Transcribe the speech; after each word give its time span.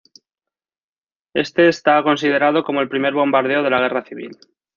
Este 1.35 1.67
está 1.69 2.01
considerado 2.01 2.63
como 2.63 2.81
el 2.81 2.89
primer 2.89 3.13
bombardeo 3.13 3.61
de 3.61 3.69
la 3.69 3.81
guerra 3.81 4.03
civil. 4.03 4.31